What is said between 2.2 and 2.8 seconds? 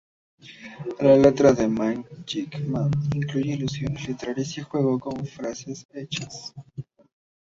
gegen